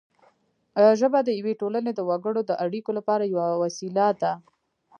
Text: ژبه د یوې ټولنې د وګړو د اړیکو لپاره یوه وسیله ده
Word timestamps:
ژبه 0.99 1.19
د 1.23 1.29
یوې 1.39 1.53
ټولنې 1.61 1.91
د 1.95 1.99
وګړو 2.09 2.41
د 2.45 2.51
اړیکو 2.65 2.91
لپاره 2.97 3.23
یوه 3.33 3.47
وسیله 3.63 4.07
ده 4.21 4.33